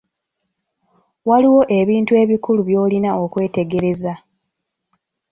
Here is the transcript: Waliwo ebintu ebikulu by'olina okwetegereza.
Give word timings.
Waliwo 1.29 1.61
ebintu 1.79 2.11
ebikulu 2.23 2.61
by'olina 2.67 3.09
okwetegereza. 3.23 4.13